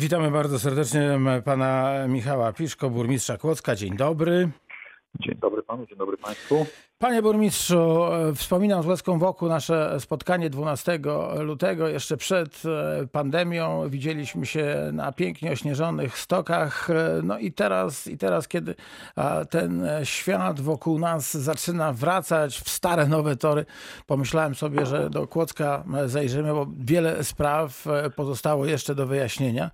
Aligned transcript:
Witamy 0.00 0.30
bardzo 0.30 0.58
serdecznie 0.58 1.18
pana 1.44 1.94
Michała 2.08 2.52
Piszko, 2.52 2.90
burmistrza 2.90 3.38
Kłodzka. 3.38 3.76
Dzień 3.76 3.96
dobry. 3.96 4.50
Dzień 5.20 5.34
dobry 5.34 5.62
panu, 5.62 5.86
dzień 5.86 5.98
dobry 5.98 6.16
państwu. 6.16 6.66
Panie 7.02 7.22
burmistrzu, 7.22 8.00
wspominam 8.34 8.82
z 8.82 8.86
łezką 8.86 9.18
wokół 9.18 9.48
nasze 9.48 10.00
spotkanie 10.00 10.50
12 10.50 10.98
lutego, 11.38 11.88
jeszcze 11.88 12.16
przed 12.16 12.62
e, 12.64 13.06
pandemią. 13.06 13.88
Widzieliśmy 13.88 14.46
się 14.46 14.90
na 14.92 15.12
pięknie 15.12 15.52
ośnieżonych 15.52 16.18
stokach. 16.18 16.88
No 17.22 17.38
i 17.38 17.52
teraz, 17.52 18.06
i 18.06 18.18
teraz 18.18 18.48
kiedy 18.48 18.74
ten 19.50 19.88
świat 20.04 20.60
wokół 20.60 20.98
nas 20.98 21.34
zaczyna 21.34 21.92
wracać 21.92 22.58
w 22.60 22.70
stare, 22.70 23.06
nowe 23.06 23.36
tory, 23.36 23.66
pomyślałem 24.06 24.54
sobie, 24.54 24.86
że 24.86 25.10
do 25.10 25.26
Kłodzka 25.26 25.84
zajrzymy, 26.06 26.52
bo 26.52 26.66
wiele 26.78 27.24
spraw 27.24 27.86
e, 27.86 28.10
pozostało 28.10 28.66
jeszcze 28.66 28.94
do 28.94 29.06
wyjaśnienia. 29.06 29.70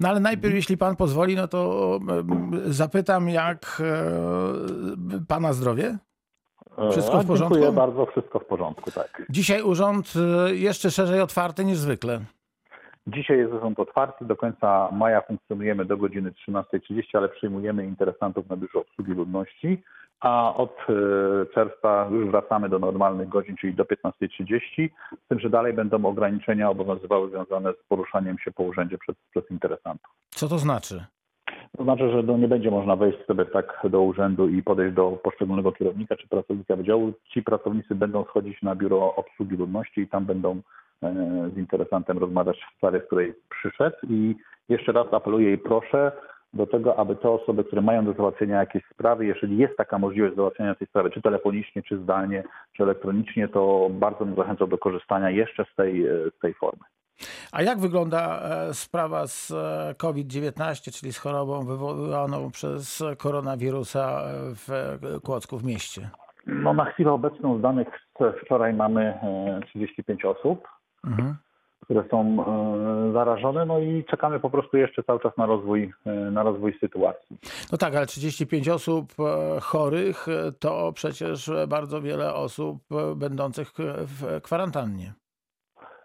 No 0.00 0.08
ale 0.08 0.20
najpierw, 0.20 0.54
jeśli 0.54 0.76
pan 0.76 0.96
pozwoli, 0.96 1.36
no 1.36 1.48
to 1.48 2.00
zapytam, 2.66 3.28
jak 3.28 3.82
e, 3.84 5.24
pana 5.28 5.52
zdrowie? 5.52 5.98
Wszystko 6.90 7.20
w 7.20 7.26
porządku? 7.26 7.54
Dziękuję 7.54 7.72
bardzo, 7.72 8.06
wszystko 8.06 8.38
w 8.38 8.44
porządku, 8.44 8.90
tak. 8.90 9.22
Dzisiaj 9.30 9.62
urząd 9.62 10.12
y, 10.50 10.56
jeszcze 10.56 10.90
szerzej 10.90 11.20
otwarty 11.20 11.64
niż 11.64 11.78
zwykle. 11.78 12.20
Dzisiaj 13.06 13.38
jest 13.38 13.52
urząd 13.52 13.80
otwarty, 13.80 14.24
do 14.24 14.36
końca 14.36 14.88
maja 14.92 15.20
funkcjonujemy 15.20 15.84
do 15.84 15.96
godziny 15.96 16.32
13.30, 16.48 17.02
ale 17.12 17.28
przyjmujemy 17.28 17.84
interesantów 17.84 18.48
na 18.48 18.56
biurze 18.56 18.78
obsługi 18.78 19.12
ludności, 19.12 19.82
a 20.20 20.54
od 20.54 20.76
y, 20.90 21.54
czerwca 21.54 22.08
już 22.10 22.30
wracamy 22.30 22.68
do 22.68 22.78
normalnych 22.78 23.28
godzin, 23.28 23.56
czyli 23.56 23.74
do 23.74 23.84
15.30, 23.84 24.88
z 25.24 25.28
tym, 25.28 25.40
że 25.40 25.50
dalej 25.50 25.72
będą 25.72 26.04
ograniczenia 26.04 26.70
obowiązywały 26.70 27.30
związane 27.30 27.72
z 27.72 27.88
poruszaniem 27.88 28.38
się 28.38 28.52
po 28.52 28.62
urzędzie 28.62 28.98
przez, 28.98 29.16
przez 29.30 29.50
interesantów. 29.50 30.10
Co 30.30 30.48
to 30.48 30.58
znaczy? 30.58 31.04
To 31.76 31.84
znaczy, 31.84 32.10
że 32.10 32.22
nie 32.22 32.48
będzie 32.48 32.70
można 32.70 32.96
wejść 32.96 33.26
sobie 33.26 33.44
tak 33.44 33.80
do 33.90 34.02
urzędu 34.02 34.48
i 34.48 34.62
podejść 34.62 34.94
do 34.94 35.10
poszczególnego 35.10 35.72
kierownika 35.72 36.16
czy 36.16 36.28
pracownika 36.28 36.76
wydziału. 36.76 37.12
Ci 37.28 37.42
pracownicy 37.42 37.94
będą 37.94 38.24
schodzić 38.24 38.62
na 38.62 38.76
biuro 38.76 39.14
obsługi 39.14 39.56
ludności 39.56 40.00
i 40.00 40.08
tam 40.08 40.24
będą 40.24 40.60
e, 41.02 41.14
z 41.54 41.58
interesantem 41.58 42.18
rozmawiać 42.18 42.56
w 42.56 42.76
sprawie, 42.76 43.00
w 43.00 43.06
której 43.06 43.34
przyszedł. 43.50 43.96
I 44.08 44.36
jeszcze 44.68 44.92
raz 44.92 45.06
apeluję 45.12 45.52
i 45.52 45.58
proszę 45.58 46.12
do 46.54 46.66
tego, 46.66 46.98
aby 46.98 47.16
te 47.16 47.30
osoby, 47.30 47.64
które 47.64 47.82
mają 47.82 48.04
do 48.04 48.12
załatwienia 48.12 48.60
jakieś 48.60 48.82
sprawy, 48.84 49.26
jeżeli 49.26 49.58
jest 49.58 49.76
taka 49.76 49.98
możliwość 49.98 50.36
załatwienia 50.36 50.74
tej 50.74 50.86
sprawy, 50.86 51.10
czy 51.10 51.22
telefonicznie, 51.22 51.82
czy 51.82 51.98
zdalnie, 51.98 52.44
czy 52.76 52.82
elektronicznie, 52.82 53.48
to 53.48 53.88
bardzo 53.90 54.24
bym 54.24 54.34
zachęcał 54.34 54.66
do 54.66 54.78
korzystania 54.78 55.30
jeszcze 55.30 55.64
z 55.72 55.74
tej, 55.76 56.06
e, 56.06 56.10
z 56.36 56.38
tej 56.40 56.54
formy. 56.54 56.84
A 57.52 57.62
jak 57.62 57.78
wygląda 57.78 58.40
e, 58.40 58.74
sprawa 58.74 59.26
z 59.26 59.50
e, 59.50 59.94
COVID-19, 59.94 60.98
czyli 61.00 61.12
z 61.12 61.18
chorobą 61.18 61.64
wywołaną 61.64 62.50
przez 62.50 63.02
koronawirusa 63.18 64.22
e, 64.22 64.32
w 64.54 64.68
Kłodzku 65.24 65.58
w 65.58 65.64
mieście? 65.64 66.10
No 66.46 66.74
na 66.74 66.84
chwilę 66.84 67.12
obecną 67.12 67.58
z 67.58 67.62
danych 67.62 67.88
wczoraj 68.44 68.74
mamy 68.74 69.18
35 69.66 70.24
osób, 70.24 70.68
mhm. 71.06 71.36
które 71.84 72.04
są 72.10 72.44
zarażone, 73.12 73.66
no 73.66 73.78
i 73.78 74.04
czekamy 74.04 74.40
po 74.40 74.50
prostu 74.50 74.76
jeszcze 74.76 75.02
cały 75.02 75.20
czas 75.20 75.36
na 75.36 75.46
rozwój, 75.46 75.92
na 76.32 76.42
rozwój 76.42 76.78
sytuacji. 76.80 77.38
No 77.72 77.78
tak, 77.78 77.96
ale 77.96 78.06
35 78.06 78.68
osób 78.68 79.12
chorych 79.60 80.26
to 80.58 80.92
przecież 80.92 81.50
bardzo 81.68 82.00
wiele 82.00 82.34
osób 82.34 82.78
będących 83.16 83.72
w 83.78 84.40
kwarantannie. 84.42 85.12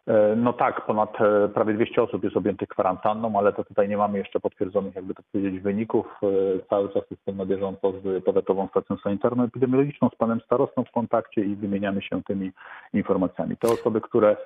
E, 0.08 0.36
no 0.36 0.54
tak, 0.54 0.86
ponad 0.86 1.22
e, 1.22 1.50
prawie 1.50 1.74
200 1.74 2.04
osób 2.04 2.24
jest 2.24 2.38
objętych 2.38 2.70
kwarantanną, 2.70 3.40
ale 3.40 3.54
to 3.54 3.64
tutaj 3.64 3.90
nie 3.90 3.98
mamy 3.98 4.18
jeszcze 4.18 4.40
potwierdzonych, 4.40 4.96
jakby 4.96 5.14
to 5.14 5.24
powiedzieć, 5.32 5.62
wyników. 5.62 6.06
E, 6.24 6.28
cały 6.70 6.90
czas 6.90 7.04
jestem 7.12 7.38
na 7.38 7.46
bieżąco 7.46 7.92
z 7.92 8.24
Powiatową 8.24 8.68
Stacją 8.68 8.96
Sanitarno-Epidemiologiczną, 8.96 10.10
z 10.10 10.16
panem 10.16 10.42
starostą 10.46 10.84
w 10.84 10.92
kontakcie 10.92 11.42
i 11.42 11.56
wymieniamy 11.56 12.02
się 12.02 12.24
tymi 12.24 12.52
informacjami. 12.94 13.58
Te 13.58 13.68
osoby, 13.68 14.02
które 14.02 14.38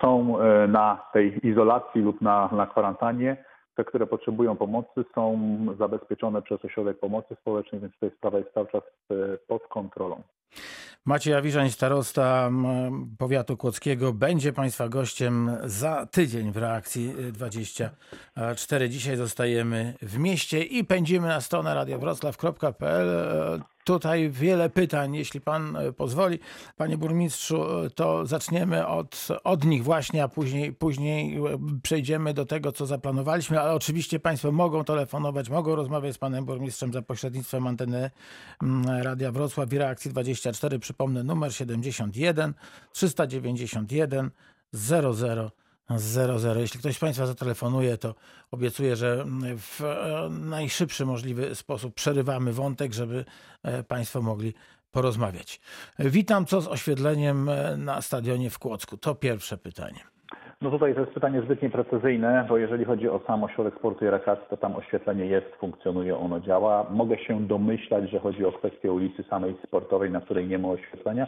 są 0.00 0.38
na 0.68 1.06
tej 1.12 1.46
izolacji 1.46 2.02
lub 2.02 2.20
na, 2.20 2.48
na 2.52 2.66
kwarantannie, 2.66 3.44
te, 3.74 3.84
które 3.84 4.06
potrzebują 4.06 4.56
pomocy, 4.56 5.04
są 5.14 5.38
zabezpieczone 5.78 6.42
przez 6.42 6.64
ośrodek 6.64 6.98
pomocy 6.98 7.34
społecznej, 7.34 7.80
więc 7.80 7.94
tutaj 7.94 8.10
sprawa 8.10 8.38
jest 8.38 8.52
cały 8.52 8.66
czas 8.66 8.82
pod 9.48 9.66
kontrolą. 9.66 10.22
Maciej 11.04 11.34
Awiżań, 11.34 11.70
starosta 11.70 12.50
powiatu 13.18 13.56
kłodzkiego, 13.56 14.12
będzie 14.12 14.52
Państwa 14.52 14.88
gościem 14.88 15.50
za 15.64 16.06
tydzień 16.06 16.52
w 16.52 16.56
reakcji 16.56 17.14
24. 17.32 18.88
Dzisiaj 18.88 19.16
zostajemy 19.16 19.94
w 20.02 20.18
mieście 20.18 20.62
i 20.62 20.84
pędzimy 20.84 21.28
na 21.28 21.40
stronę 21.40 21.74
radiowroclaw.pl. 21.74 23.08
Tutaj 23.86 24.30
wiele 24.30 24.70
pytań, 24.70 25.14
jeśli 25.14 25.40
pan 25.40 25.76
e, 25.76 25.92
pozwoli. 25.92 26.38
Panie 26.76 26.98
burmistrzu, 26.98 27.84
e, 27.84 27.90
to 27.90 28.26
zaczniemy 28.26 28.86
od, 28.86 29.28
od 29.44 29.64
nich 29.64 29.84
właśnie, 29.84 30.24
a 30.24 30.28
później, 30.28 30.72
później 30.72 31.36
e, 31.36 31.58
przejdziemy 31.82 32.34
do 32.34 32.46
tego, 32.46 32.72
co 32.72 32.86
zaplanowaliśmy, 32.86 33.60
ale 33.60 33.74
oczywiście 33.74 34.20
państwo 34.20 34.52
mogą 34.52 34.84
telefonować, 34.84 35.48
mogą 35.48 35.74
rozmawiać 35.74 36.14
z 36.14 36.18
panem 36.18 36.44
burmistrzem 36.44 36.92
za 36.92 37.02
pośrednictwem 37.02 37.66
anteny 37.66 38.10
mm, 38.62 39.02
Radia 39.02 39.32
Wrocław 39.32 39.72
i 39.72 39.78
Reakcji 39.78 40.10
24. 40.10 40.78
Przypomnę 40.78 41.24
numer 41.24 41.54
71 41.54 42.54
391 42.92 44.30
00 44.72 45.50
00. 45.90 46.60
Jeśli 46.60 46.80
ktoś 46.80 46.96
z 46.96 47.00
Państwa 47.00 47.26
zatelefonuje, 47.26 47.98
to 47.98 48.14
obiecuję, 48.50 48.96
że 48.96 49.24
w 49.56 49.84
e, 49.84 50.28
najszybszy 50.30 51.06
możliwy 51.06 51.54
sposób 51.54 51.94
przerywamy 51.94 52.52
wątek, 52.52 52.92
żeby 52.92 53.24
e, 53.62 53.82
Państwo 53.82 54.22
mogli 54.22 54.54
porozmawiać. 54.92 55.60
Witam, 55.98 56.46
co 56.46 56.60
z 56.60 56.68
oświetleniem 56.68 57.48
e, 57.48 57.76
na 57.76 58.02
stadionie 58.02 58.50
w 58.50 58.58
Kłodzku? 58.58 58.96
To 58.96 59.14
pierwsze 59.14 59.58
pytanie. 59.58 60.00
No 60.60 60.70
tutaj 60.70 60.94
to 60.94 61.00
jest 61.00 61.12
pytanie 61.12 61.42
zbyt 61.42 61.72
precyzyjne, 61.72 62.46
bo 62.48 62.58
jeżeli 62.58 62.84
chodzi 62.84 63.08
o 63.08 63.20
sam 63.26 63.44
ośrodek 63.44 63.74
sportu 63.74 64.04
i 64.04 64.08
rekreacji, 64.10 64.44
to 64.50 64.56
tam 64.56 64.76
oświetlenie 64.76 65.26
jest, 65.26 65.46
funkcjonuje, 65.60 66.18
ono 66.18 66.40
działa. 66.40 66.86
Mogę 66.90 67.18
się 67.18 67.46
domyślać, 67.46 68.10
że 68.10 68.18
chodzi 68.18 68.44
o 68.44 68.52
kwestię 68.52 68.92
ulicy 68.92 69.22
samej 69.22 69.56
sportowej, 69.66 70.10
na 70.10 70.20
której 70.20 70.48
nie 70.48 70.58
ma 70.58 70.68
oświetlenia. 70.68 71.26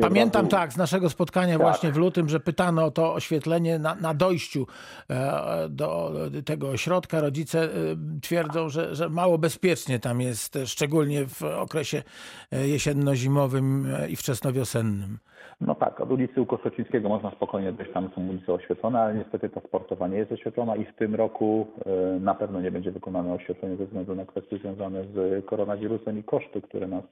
Pamiętam 0.00 0.42
razu... 0.42 0.56
tak 0.56 0.72
z 0.72 0.76
naszego 0.76 1.10
spotkania 1.10 1.52
tak. 1.52 1.62
właśnie 1.62 1.92
w 1.92 1.96
lutym, 1.96 2.28
że 2.28 2.40
pytano 2.40 2.84
o 2.84 2.90
to 2.90 3.14
oświetlenie 3.14 3.78
na, 3.78 3.94
na 3.94 4.14
dojściu 4.14 4.66
e, 5.10 5.68
do 5.68 6.12
tego 6.44 6.68
ośrodka. 6.68 7.20
Rodzice 7.20 7.64
e, 7.64 7.68
twierdzą, 8.22 8.68
że, 8.68 8.94
że 8.94 9.08
mało 9.08 9.38
bezpiecznie 9.38 9.98
tam 9.98 10.20
jest, 10.20 10.58
szczególnie 10.64 11.26
w 11.26 11.42
okresie 11.42 12.02
e, 12.52 12.68
jesienno-zimowym 12.68 13.86
i 14.08 14.16
wczesnowiosennym. 14.16 15.18
No 15.60 15.74
tak, 15.74 16.00
od 16.00 16.10
ulicy 16.10 16.40
Ukosocińskiego 16.40 17.08
można 17.08 17.30
spokojnie 17.30 17.72
dojść, 17.72 17.92
tam 17.92 18.10
są 18.14 18.28
ulice 18.28 18.52
oświetlone, 18.52 19.00
ale 19.00 19.14
niestety 19.14 19.48
ta 19.48 19.60
sportowa 19.60 20.08
nie 20.08 20.18
jest 20.18 20.32
oświetlona 20.32 20.76
i 20.76 20.84
w 20.84 20.94
tym 20.94 21.14
roku 21.14 21.66
na 22.20 22.34
pewno 22.34 22.60
nie 22.60 22.70
będzie 22.70 22.92
wykonane 22.92 23.34
oświetlenie 23.34 23.76
ze 23.76 23.86
względu 23.86 24.14
na 24.14 24.24
kwestie 24.24 24.58
związane 24.58 25.04
z 25.04 25.46
koronawirusem 25.46 26.18
i 26.18 26.22
koszty, 26.22 26.62
które 26.62 26.88
nas 26.88 27.04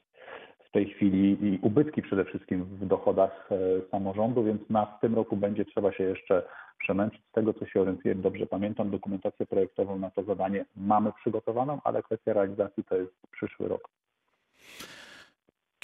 tej 0.74 0.94
chwili 0.94 1.36
i 1.46 1.58
ubytki 1.62 2.02
przede 2.02 2.24
wszystkim 2.24 2.64
w 2.64 2.86
dochodach 2.86 3.48
e, 3.52 3.56
samorządu, 3.90 4.44
więc 4.44 4.70
na 4.70 4.86
w 4.86 5.00
tym 5.00 5.14
roku 5.14 5.36
będzie 5.36 5.64
trzeba 5.64 5.92
się 5.92 6.04
jeszcze 6.04 6.42
przemęczyć. 6.78 7.20
Z 7.30 7.32
tego, 7.32 7.54
co 7.54 7.66
się 7.66 7.80
orientuję, 7.80 8.14
dobrze 8.14 8.46
pamiętam, 8.46 8.90
dokumentację 8.90 9.46
projektową 9.46 9.98
na 9.98 10.10
to 10.10 10.22
zadanie 10.22 10.64
mamy 10.76 11.12
przygotowaną, 11.12 11.80
ale 11.84 12.02
kwestia 12.02 12.32
realizacji 12.32 12.84
to 12.84 12.96
jest 12.96 13.12
przyszły 13.30 13.68
rok. 13.68 13.88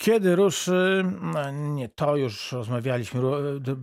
Kiedy 0.00 0.36
ruszy, 0.36 1.04
no, 1.20 1.50
nie, 1.50 1.88
to 1.88 2.16
już 2.16 2.52
rozmawialiśmy, 2.52 3.20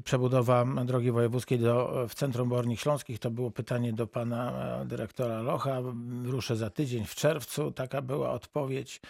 przebudowa 0.04 0.66
drogi 0.66 1.12
wojewódzkiej 1.12 1.60
do, 1.60 2.06
w 2.10 2.16
Centrum 2.16 2.50
Bornik 2.50 2.80
Śląskich, 2.80 3.20
to 3.20 3.32
było 3.32 3.52
pytanie 3.52 3.94
do 3.94 4.08
pana 4.08 4.52
e, 4.82 4.86
dyrektora 4.86 5.42
Locha, 5.42 5.82
ruszę 6.24 6.56
za 6.56 6.70
tydzień 6.70 7.06
w 7.06 7.16
czerwcu, 7.16 7.72
taka 7.72 8.02
była 8.02 8.32
odpowiedź. 8.32 9.02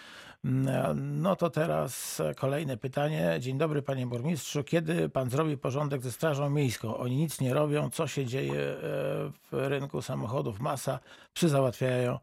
No 0.94 1.36
to 1.36 1.50
teraz 1.50 2.22
kolejne 2.36 2.76
pytanie. 2.76 3.36
Dzień 3.40 3.58
dobry 3.58 3.82
panie 3.82 4.06
burmistrzu, 4.06 4.64
kiedy 4.64 5.08
pan 5.08 5.30
zrobi 5.30 5.58
porządek 5.58 6.02
ze 6.02 6.12
Strażą 6.12 6.50
Miejską? 6.50 6.96
Oni 6.96 7.16
nic 7.16 7.40
nie 7.40 7.54
robią, 7.54 7.90
co 7.90 8.06
się 8.06 8.26
dzieje 8.26 8.60
e, 8.60 8.76
w 9.50 9.52
rynku 9.52 10.02
samochodów, 10.02 10.60
masa, 10.60 11.00
psy 11.34 11.48
załatwiają 11.48 12.18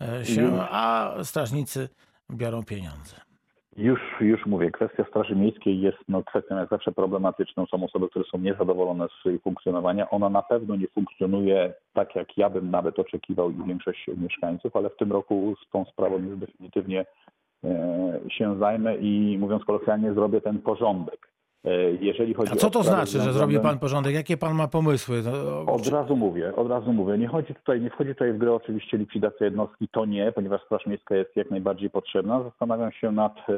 e, 0.00 0.26
się, 0.26 0.62
a 0.70 1.14
strażnicy 1.22 1.88
biorą 2.30 2.64
pieniądze. 2.64 3.31
Już, 3.76 4.00
już 4.20 4.46
mówię, 4.46 4.70
kwestia 4.70 5.04
Straży 5.08 5.36
Miejskiej 5.36 5.80
jest 5.80 5.98
no, 6.08 6.22
kwestią 6.22 6.56
jak 6.56 6.68
zawsze 6.68 6.92
problematyczną. 6.92 7.66
Są 7.66 7.84
osoby, 7.84 8.08
które 8.08 8.24
są 8.24 8.38
niezadowolone 8.38 9.06
z 9.08 9.24
jej 9.24 9.38
funkcjonowania. 9.38 10.10
Ona 10.10 10.30
na 10.30 10.42
pewno 10.42 10.76
nie 10.76 10.88
funkcjonuje 10.88 11.74
tak, 11.92 12.14
jak 12.14 12.38
ja 12.38 12.50
bym 12.50 12.70
nawet 12.70 12.98
oczekiwał 12.98 13.50
i 13.50 13.64
większość 13.66 14.10
mieszkańców, 14.16 14.76
ale 14.76 14.90
w 14.90 14.96
tym 14.96 15.12
roku 15.12 15.54
z 15.66 15.70
tą 15.70 15.84
sprawą 15.84 16.18
już 16.18 16.38
definitywnie 16.38 17.06
e, 17.64 18.20
się 18.30 18.58
zajmę 18.58 18.96
i 18.96 19.38
mówiąc 19.40 19.64
kolokwialnie 19.64 20.14
zrobię 20.14 20.40
ten 20.40 20.58
porządek. 20.58 21.31
E, 21.64 21.92
Jeżeli 22.00 22.34
chodzi 22.34 22.52
A 22.52 22.56
co 22.56 22.70
to 22.70 22.82
znaczy, 22.82 23.20
że 23.20 23.32
zrobi 23.32 23.60
pan 23.60 23.78
porządek? 23.78 24.14
Jakie 24.14 24.36
pan 24.36 24.54
ma 24.54 24.68
pomysły? 24.68 25.22
No, 25.24 25.72
Od 25.72 25.86
razu 25.86 26.16
mówię, 26.16 26.56
od 26.56 26.68
razu 26.68 26.92
mówię. 26.92 27.18
Nie 27.18 27.28
chodzi 27.28 27.54
tutaj, 27.54 27.80
nie 27.80 27.90
wchodzi 27.90 28.10
tutaj 28.10 28.32
w 28.32 28.38
grę 28.38 28.54
oczywiście 28.54 28.98
likwidacja 28.98 29.46
jednostki, 29.46 29.88
to 29.88 30.04
nie, 30.04 30.32
ponieważ 30.32 30.62
Straż 30.64 30.86
Miejska 30.86 31.16
jest 31.16 31.36
jak 31.36 31.50
najbardziej 31.50 31.90
potrzebna. 31.90 32.42
Zastanawiam 32.42 32.92
się 32.92 33.12
nad 33.12 33.36
e, 33.38 33.52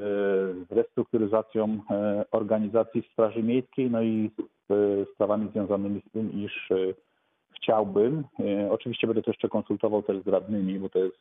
restrukturyzacją 0.71 1.79
e, 1.91 2.25
organizacji 2.31 3.03
Straży 3.13 3.43
Miejskiej, 3.43 3.91
no 3.91 4.03
i 4.03 4.31
z 4.71 5.09
sprawami 5.15 5.51
związanymi 5.53 6.03
z 6.09 6.13
tym, 6.13 6.33
iż 6.45 6.73
chciałbym, 7.57 8.25
oczywiście 8.71 9.07
będę 9.07 9.23
to 9.23 9.31
jeszcze 9.31 9.49
konsultował 9.49 10.03
też 10.03 10.23
z 10.25 10.29
radnymi, 10.29 10.79
bo 10.79 10.89
to 10.89 10.99
jest 10.99 11.19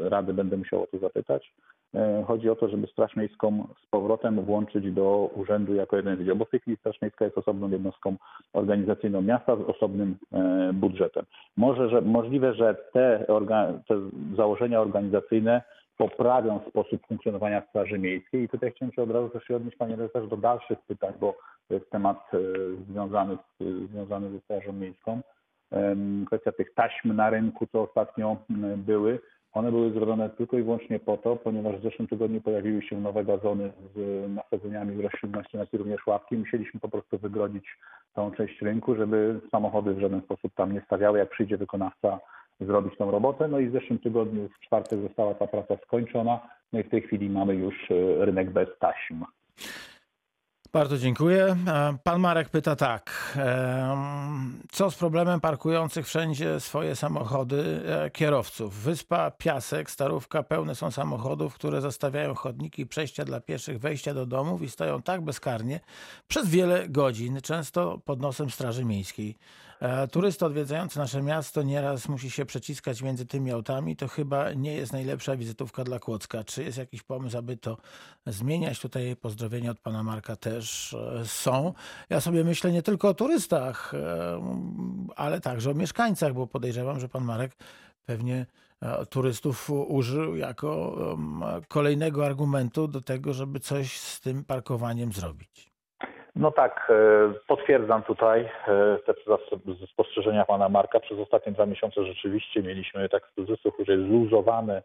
rady, 0.00 0.34
będę 0.34 0.56
musiał 0.56 0.82
o 0.82 0.86
to 0.86 0.98
zapytać. 0.98 1.52
E, 1.94 2.24
Chodzi 2.26 2.50
o 2.50 2.56
to, 2.56 2.68
żeby 2.68 2.86
Straż 2.86 3.16
Miejską 3.16 3.68
z 3.82 3.86
powrotem 3.86 4.42
włączyć 4.42 4.92
do 4.92 5.30
urzędu 5.34 5.74
jako 5.74 5.96
jeden 5.96 6.16
wydział, 6.16 6.36
bo 6.36 6.44
w 6.44 6.50
tej 6.50 6.60
chwili 6.60 6.76
Straż 6.76 7.02
Miejska 7.02 7.24
jest 7.24 7.38
osobną 7.38 7.70
jednostką 7.70 8.16
organizacyjną 8.52 9.22
miasta 9.22 9.56
z 9.56 9.60
osobnym 9.60 10.16
e, 10.32 10.70
budżetem. 10.72 11.24
Może, 11.56 11.88
że, 11.88 12.00
możliwe, 12.00 12.54
że 12.54 12.76
te, 12.92 13.26
te 13.88 13.94
założenia 14.36 14.80
organizacyjne 14.80 15.62
poprawią 15.98 16.60
sposób 16.68 17.06
funkcjonowania 17.06 17.62
Straży 17.68 17.98
Miejskiej 17.98 18.42
i 18.42 18.48
tutaj 18.48 18.72
chciałem 18.72 18.92
się 18.92 19.02
od 19.02 19.10
razu 19.10 19.28
też 19.28 19.50
odnieść, 19.50 19.76
panie 19.76 19.96
redaktorze, 19.96 20.28
do 20.28 20.36
dalszych 20.36 20.78
pytań, 20.80 21.12
bo 21.20 21.34
to 21.68 21.74
jest 21.74 21.90
temat 21.90 22.18
e, 22.34 22.38
związany, 22.90 23.36
z, 23.60 23.90
związany 23.90 24.30
ze 24.30 24.40
Strażą 24.40 24.72
Miejską. 24.72 25.20
Kwestia 26.26 26.52
tych 26.52 26.74
taśm 26.74 27.16
na 27.16 27.30
rynku, 27.30 27.66
co 27.66 27.82
ostatnio 27.82 28.36
były, 28.76 29.18
one 29.52 29.70
były 29.70 29.92
zrobione 29.92 30.30
tylko 30.30 30.58
i 30.58 30.62
wyłącznie 30.62 30.98
po 30.98 31.16
to, 31.16 31.36
ponieważ 31.36 31.76
w 31.76 31.82
zeszłym 31.82 32.08
tygodniu 32.08 32.40
pojawiły 32.40 32.82
się 32.82 33.00
nowe 33.00 33.24
gazony 33.24 33.72
z 33.94 34.28
nasadzeniami 34.30 35.02
roślinności, 35.02 35.58
i 35.72 35.78
również 35.78 36.06
ławki. 36.06 36.36
Musieliśmy 36.36 36.80
po 36.80 36.88
prostu 36.88 37.18
wygrodzić 37.18 37.64
tą 38.14 38.30
część 38.30 38.62
rynku, 38.62 38.94
żeby 38.94 39.40
samochody 39.50 39.94
w 39.94 40.00
żaden 40.00 40.20
sposób 40.22 40.54
tam 40.54 40.72
nie 40.72 40.80
stawiały, 40.80 41.18
jak 41.18 41.30
przyjdzie 41.30 41.56
wykonawca 41.56 42.20
zrobić 42.60 42.96
tą 42.96 43.10
robotę. 43.10 43.48
No 43.48 43.58
i 43.58 43.68
w 43.68 43.72
zeszłym 43.72 43.98
tygodniu 43.98 44.48
w 44.48 44.60
czwartek 44.60 45.00
została 45.00 45.34
ta 45.34 45.46
praca 45.46 45.76
skończona, 45.76 46.40
no 46.72 46.80
i 46.80 46.82
w 46.82 46.90
tej 46.90 47.02
chwili 47.02 47.30
mamy 47.30 47.54
już 47.54 47.90
e, 47.90 48.24
rynek 48.24 48.50
bez 48.50 48.68
taśm. 48.78 49.24
Bardzo 50.76 50.98
dziękuję. 50.98 51.56
E, 51.66 51.96
Pan 52.02 52.20
Marek 52.20 52.48
pyta 52.48 52.76
tak. 52.76 53.36
em, 53.36 54.62
Co 54.72 54.90
z 54.90 54.96
problemem 54.96 55.40
parkujących 55.40 56.06
wszędzie 56.06 56.60
swoje 56.60 56.96
samochody 56.96 57.82
e, 57.86 58.10
kierowców? 58.10 58.74
Wyspa, 58.74 59.30
Piasek, 59.30 59.90
Starówka 59.90 60.42
pełne 60.42 60.74
są 60.74 60.90
samochodów, 60.90 61.54
które 61.54 61.80
zostawiają 61.80 62.34
chodniki 62.34 62.86
przejścia 62.86 63.24
dla 63.24 63.40
pieszych, 63.40 63.78
wejścia 63.78 64.14
do 64.14 64.26
domów 64.26 64.62
i 64.62 64.70
stoją 64.70 65.02
tak 65.02 65.20
bezkarnie 65.20 65.80
przez 66.28 66.48
wiele 66.48 66.88
godzin, 66.88 67.40
często 67.40 67.98
pod 68.04 68.20
nosem 68.20 68.50
Straży 68.50 68.84
Miejskiej. 68.84 69.36
E, 69.80 70.08
Turysta 70.08 70.46
odwiedzający 70.46 70.98
nasze 70.98 71.22
miasto 71.22 71.62
nieraz 71.62 72.08
musi 72.08 72.30
się 72.30 72.44
przeciskać 72.44 73.02
między 73.02 73.26
tymi 73.26 73.50
autami. 73.50 73.96
To 73.96 74.08
chyba 74.08 74.52
nie 74.52 74.74
jest 74.74 74.92
najlepsza 74.92 75.36
wizytówka 75.36 75.84
dla 75.84 75.98
Kłodzka. 75.98 76.44
Czy 76.44 76.64
jest 76.64 76.78
jakiś 76.78 77.02
pomysł, 77.02 77.38
aby 77.38 77.56
to 77.56 77.76
zmieniać? 78.26 78.80
Tutaj 78.80 79.16
pozdrowienia 79.16 79.70
od 79.70 79.80
pana 79.80 80.02
Marka 80.02 80.36
też 80.36 80.94
e, 80.94 81.22
są. 81.26 81.72
Ja 82.10 82.20
sobie 82.20 82.44
myślę 82.44 82.72
nie 82.72 82.82
tylko 82.82 83.08
o 83.08 83.14
turystach, 83.14 83.94
e, 83.94 84.40
ale 85.16 85.40
także 85.40 85.70
o 85.70 85.74
mieszkańcach, 85.74 86.32
bo 86.34 86.46
podejrzewam, 86.46 87.00
że 87.00 87.08
pan 87.08 87.24
Marek 87.24 87.56
pewnie 88.04 88.46
turystów 89.10 89.70
użył 89.70 90.36
jako 90.36 90.96
kolejnego 91.68 92.26
argumentu 92.26 92.88
do 92.88 93.00
tego, 93.00 93.34
żeby 93.34 93.60
coś 93.60 94.00
z 94.00 94.20
tym 94.20 94.44
parkowaniem 94.44 95.12
zrobić. 95.12 95.75
No 96.36 96.50
tak, 96.50 96.90
e, 96.90 97.32
potwierdzam 97.46 98.02
tutaj 98.02 98.40
e, 98.40 98.98
te 99.06 99.14
spostrzeżenia 99.92 100.44
pana 100.44 100.68
Marka. 100.68 101.00
Przez 101.00 101.18
ostatnie 101.18 101.52
dwa 101.52 101.66
miesiące 101.66 102.04
rzeczywiście 102.04 102.62
mieliśmy 102.62 103.08
tak 103.08 103.26
w 103.26 103.34
cudzysłów, 103.34 103.74
że 103.88 103.96
zluzowane, 103.98 104.82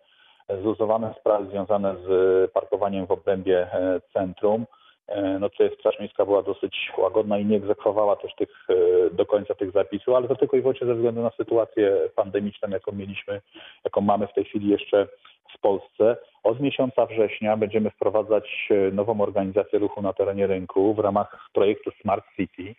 zluzowane 0.62 1.14
sprawy 1.20 1.50
związane 1.50 1.96
z 1.96 2.52
parkowaniem 2.52 3.06
w 3.06 3.12
obrębie 3.12 3.74
e, 3.74 4.02
centrum. 4.14 4.66
E, 5.12 5.40
No 5.40 5.50
tutaj 5.50 5.70
Straż 5.80 6.00
Miejska 6.00 6.26
była 6.26 6.44
dosyć 6.44 6.92
łagodna 6.98 7.38
i 7.38 7.46
nie 7.46 7.58
egzekwowała 7.58 8.16
też 8.16 8.36
tych, 8.36 8.50
e, 8.70 8.76
do 9.16 9.26
końca 9.26 9.56
tych 9.56 9.72
zapisów, 9.72 10.16
ale 10.16 10.28
to 10.28 10.36
tylko 10.36 10.58
i 10.58 10.62
wyłącznie 10.62 10.88
ze 10.88 10.96
względu 10.96 11.22
na 11.22 11.32
sytuację 11.38 11.98
pandemiczną, 12.16 12.70
jaką 12.70 12.92
mieliśmy, 12.92 13.42
jaką 13.84 14.02
mamy 14.02 14.28
w 14.28 14.34
tej 14.34 14.46
chwili 14.46 14.70
jeszcze 14.70 15.08
w 15.56 15.60
Polsce. 15.60 16.18
Od 16.44 16.60
miesiąca 16.60 17.06
września 17.06 17.58
będziemy 17.58 17.90
wprowadzać 17.90 18.70
e, 18.70 18.92
nową 18.92 19.22
organizację 19.22 19.80
ruchu 19.80 20.02
na 20.02 20.14
terenie 20.14 20.48
rynku 20.48 20.94
w 20.94 21.00
ramach 21.00 21.50
projektu 21.54 21.92
Smart 22.02 22.26
City. 22.36 22.76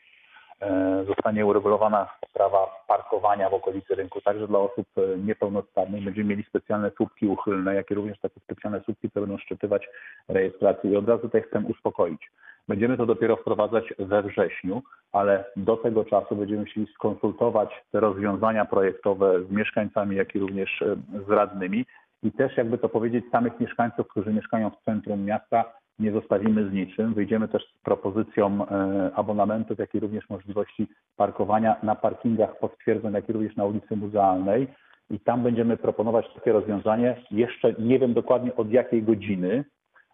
E, 0.63 1.05
Zostanie 1.05 1.47
uregulowana 1.47 2.09
sprawa 2.29 2.85
parkowania 2.89 3.51
w 3.51 3.55
okolicy 3.55 3.95
rynku, 3.95 4.21
także 4.21 4.49
dla 4.49 4.59
osób 4.59 4.87
e, 4.97 5.19
niepełnosprawnych. 5.19 6.05
Będziemy 6.05 6.29
mieli 6.29 6.45
specjalne 6.49 6.91
słupki 6.97 7.27
uchylne, 7.27 7.75
jak 7.75 7.91
i 7.91 7.95
również 7.95 8.19
takie 8.19 8.41
specjalne 8.41 8.81
słupki, 8.81 9.11
które 9.11 9.27
będą 9.27 9.43
szczytywać 9.43 9.89
rejestrację. 10.29 10.91
I 10.91 10.97
od 10.97 11.09
razu 11.09 11.23
tutaj 11.23 11.43
chcę 11.43 11.63
uspokoić. 11.69 12.31
Będziemy 12.69 12.97
to 12.97 13.07
dopiero 13.07 13.37
wprowadzać 13.37 13.95
we 13.99 14.23
wrześniu, 14.23 14.83
ale 15.13 15.45
do 15.57 15.77
tego 15.77 16.05
czasu 16.05 16.37
będziemy 16.37 16.61
musieli 16.61 16.87
skonsultować 16.95 17.85
te 17.93 18.01
rozwiązania 18.01 18.65
projektowe 18.65 19.45
z 19.45 19.51
mieszkańcami, 19.51 20.17
jak 20.17 20.35
i 20.35 20.39
również 20.39 20.83
e, 20.83 20.97
z 21.27 21.31
radnymi 21.31 21.87
i 22.23 22.33
też 22.33 22.57
jakby 22.57 22.79
to 22.79 22.89
powiedzieć 22.89 23.25
samych 23.31 23.61
mieszkańców, 23.61 24.09
którzy 24.09 24.33
mieszkają 24.33 24.71
w 24.71 24.85
centrum 24.85 25.25
miasta, 25.25 25.65
nie 25.99 26.13
zostawimy 26.13 26.69
z 26.71 26.73
niczym. 26.73 27.15
Wyjdziemy 27.15 27.49
też 27.49 27.63
z 27.63 27.83
propozycją 27.83 28.67
e, 28.67 29.11
abonamentów, 29.15 29.79
jak 29.79 29.95
i 29.95 30.01
również 30.01 30.31
możliwości 30.31 30.87
parkowania 31.17 31.77
na 31.83 31.95
parkingach 31.95 32.59
potwierdzonych, 32.59 33.15
jak 33.15 33.29
i 33.29 33.33
również 33.33 33.57
na 33.57 33.65
ulicy 33.65 33.97
Muzealnej. 33.97 34.69
I 35.11 35.21
tam 35.21 35.43
będziemy 35.43 35.77
proponować 35.77 36.35
takie 36.35 36.53
rozwiązanie. 36.53 37.17
Jeszcze 37.31 37.75
nie 37.79 37.99
wiem 37.99 38.15
dokładnie 38.15 38.57
od 38.57 38.71
jakiej 38.71 39.03
godziny, 39.03 39.65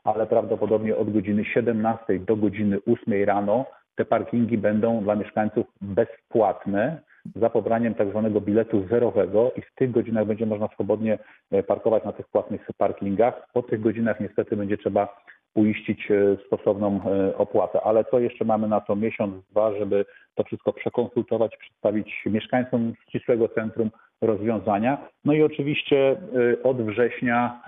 ale 0.05 0.27
prawdopodobnie 0.27 0.97
od 0.97 1.13
godziny 1.13 1.45
17 1.45 2.19
do 2.19 2.37
godziny 2.37 2.79
8 2.87 3.25
rano 3.25 3.65
te 3.95 4.05
parkingi 4.05 4.59
będą 4.59 5.03
dla 5.03 5.17
mieszkańców 5.17 5.67
bezpłatne 5.81 7.01
za 7.37 7.51
pobraniem 7.51 7.95
tak 7.95 8.09
zwanego 8.09 8.41
biletu 8.41 8.87
zerowego 8.91 9.53
i 9.57 9.63
w 9.63 9.75
tych 9.75 9.91
godzinach 9.91 10.27
będzie 10.27 10.47
można 10.47 10.69
swobodnie 10.69 11.19
e, 11.51 11.63
parkować 11.63 12.05
na 12.05 12.13
tych 12.13 12.29
płatnych 12.29 12.69
parkingach. 12.77 13.49
Po 13.53 13.63
tych 13.63 13.81
godzinach 13.81 14.21
niestety 14.21 14.57
będzie 14.57 14.79
trzeba 14.79 15.23
uiścić 15.55 16.11
e, 16.11 16.37
stosowną 16.47 17.01
e, 17.05 17.37
opłatę, 17.37 17.81
ale 17.85 18.05
to 18.05 18.19
jeszcze 18.19 18.45
mamy 18.45 18.69
na 18.69 18.81
to 18.81 18.97
miesiąc, 18.97 19.45
dwa, 19.51 19.79
żeby 19.79 20.05
to 20.35 20.45
wszystko 20.45 20.73
przekonsultować, 20.73 21.57
przedstawić 21.57 22.23
mieszkańcom 22.27 22.93
ścisłego 23.09 23.49
centrum 23.49 23.91
rozwiązania. 24.21 25.09
No 25.25 25.33
i 25.33 25.43
oczywiście 25.43 26.11
e, 26.11 26.63
od 26.63 26.83
września 26.83 27.63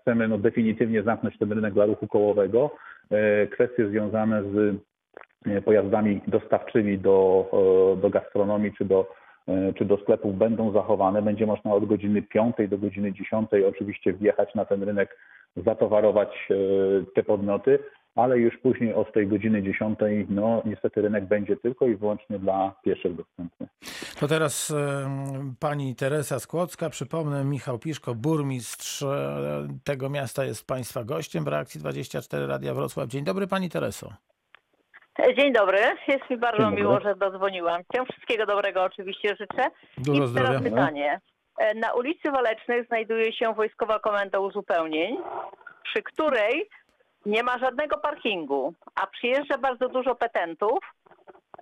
chcemy 0.00 0.28
no, 0.28 0.38
definitywnie 0.38 1.02
zamknąć 1.02 1.38
ten 1.38 1.52
rynek 1.52 1.74
dla 1.74 1.86
ruchu 1.86 2.06
kołowego. 2.06 2.70
Kwestie 3.50 3.88
związane 3.88 4.42
z 4.42 4.76
pojazdami 5.64 6.20
dostawczymi 6.26 6.98
do, 6.98 7.50
do 8.02 8.10
gastronomii 8.10 8.72
czy 8.78 8.84
do, 8.84 9.10
czy 9.78 9.84
do 9.84 9.96
sklepów 9.96 10.38
będą 10.38 10.72
zachowane. 10.72 11.22
Będzie 11.22 11.46
można 11.46 11.72
od 11.72 11.84
godziny 11.84 12.22
5 12.22 12.56
do 12.68 12.78
godziny 12.78 13.12
10 13.12 13.50
oczywiście 13.68 14.12
wjechać 14.12 14.54
na 14.54 14.64
ten 14.64 14.82
rynek, 14.82 15.16
zatowarować 15.56 16.48
e, 16.50 16.54
te 17.14 17.22
podmioty, 17.22 17.78
ale 18.14 18.38
już 18.38 18.58
później 18.58 18.94
od 18.94 19.12
tej 19.12 19.26
godziny 19.26 19.62
10 19.62 19.98
no 20.28 20.62
niestety 20.64 21.02
rynek 21.02 21.24
będzie 21.24 21.56
tylko 21.56 21.86
i 21.86 21.96
wyłącznie 21.96 22.38
dla 22.38 22.74
pieszych 22.84 23.14
dostępny. 23.14 23.68
To 24.20 24.28
teraz 24.28 24.74
pani 25.60 25.94
Teresa 25.96 26.38
Skłocka. 26.38 26.90
Przypomnę, 26.90 27.44
Michał 27.44 27.78
Piszko, 27.78 28.14
burmistrz 28.14 29.02
e, 29.02 29.68
tego 29.84 30.10
miasta 30.10 30.44
jest 30.44 30.66
państwa 30.66 31.04
gościem 31.04 31.44
w 31.44 31.48
reakcji 31.48 31.80
24 31.80 32.46
Radia 32.46 32.74
Wrocław. 32.74 33.08
Dzień 33.08 33.24
dobry 33.24 33.46
pani 33.46 33.68
Tereso. 33.68 34.12
Dzień 35.36 35.52
dobry, 35.52 35.78
jest 36.08 36.30
mi 36.30 36.36
bardzo 36.36 36.62
dobry. 36.62 36.80
miło, 36.80 37.00
że 37.00 37.14
dodzwoniłam. 37.14 37.82
Cię 37.94 38.04
wszystkiego 38.12 38.46
dobrego 38.46 38.82
oczywiście 38.82 39.28
życzę. 39.28 39.70
Dużo 39.98 40.24
I 40.24 40.26
zdrowia. 40.28 40.48
teraz 40.48 40.62
pytanie. 40.62 41.20
E, 41.58 41.74
Na 41.74 41.92
ulicy 41.92 42.30
Walecznej 42.30 42.84
znajduje 42.86 43.32
się 43.32 43.54
Wojskowa 43.54 43.98
Komenda 43.98 44.38
Uzupełnień, 44.40 45.16
przy 45.84 46.02
której 46.02 46.68
nie 47.26 47.42
ma 47.42 47.58
żadnego 47.58 47.98
parkingu, 47.98 48.74
a 48.94 49.06
przyjeżdża 49.06 49.58
bardzo 49.58 49.88
dużo 49.88 50.14
petentów 50.14 50.78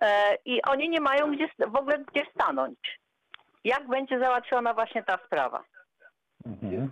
e, 0.00 0.36
i 0.44 0.62
oni 0.62 0.88
nie 0.88 1.00
mają 1.00 1.32
gdzie, 1.32 1.48
w 1.66 1.76
ogóle 1.76 1.98
gdzie 1.98 2.22
stanąć. 2.34 2.78
Jak 3.64 3.88
będzie 3.88 4.18
załatwiona 4.20 4.74
właśnie 4.74 5.02
ta 5.02 5.18
sprawa? 5.26 5.62
Mhm. 6.46 6.90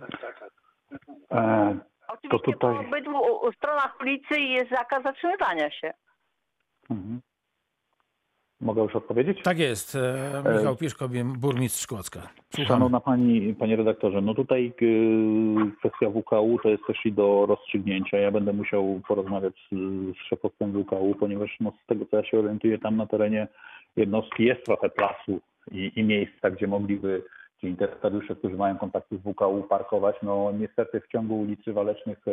E, 1.31 1.77
Oczywiście 2.07 2.53
tutaj- 2.53 2.75
po 2.75 2.79
obydwu 2.79 3.51
stronach 3.51 3.97
ulicy 4.01 4.39
jest 4.39 4.69
zakaz 4.71 5.03
zatrzymywania 5.03 5.71
się. 5.71 5.93
Mhm. 6.89 7.21
Mogę 8.61 8.81
już 8.81 8.95
odpowiedzieć? 8.95 9.43
Tak 9.43 9.59
jest. 9.59 9.95
E, 9.95 10.57
Michał 10.57 10.75
Piszko, 10.75 11.09
burmistrz. 11.37 11.87
Słuchamy. 11.87 12.67
Szanowna 12.67 12.99
Pani, 12.99 13.53
Panie 13.53 13.75
redaktorze, 13.75 14.21
no 14.21 14.33
tutaj 14.33 14.73
y, 14.81 15.71
kwestia 15.79 16.09
WKU 16.09 16.59
to 16.63 16.69
jest 16.69 16.83
też 16.87 17.05
i 17.05 17.11
do 17.11 17.45
rozstrzygnięcia. 17.45 18.17
Ja 18.17 18.31
będę 18.31 18.53
musiał 18.53 19.01
porozmawiać 19.07 19.53
z, 19.71 19.75
z 20.15 20.27
szefostwem 20.29 20.83
WKU, 20.83 21.15
ponieważ 21.19 21.57
no, 21.59 21.73
z 21.83 21.87
tego 21.87 22.05
co 22.05 22.17
ja 22.17 22.23
się 22.23 22.39
orientuję, 22.39 22.77
tam 22.77 22.97
na 22.97 23.07
terenie 23.07 23.47
jednostki 23.95 24.43
jest 24.43 24.65
trochę 24.65 24.89
placu 24.89 25.39
i, 25.71 25.91
i 25.95 26.03
miejsca, 26.03 26.51
gdzie 26.51 26.67
mogliby 26.67 27.23
ci 27.61 27.67
interesariusze, 27.67 28.35
którzy 28.35 28.55
mają 28.55 28.77
kontakty 28.77 29.17
z 29.17 29.21
WKU 29.21 29.63
parkować. 29.69 30.15
No 30.23 30.51
niestety 30.59 31.01
w 31.01 31.07
ciągu 31.07 31.39
ulicy 31.39 31.73
Walecznych 31.73 32.25